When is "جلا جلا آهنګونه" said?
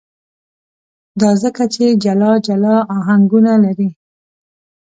2.03-3.53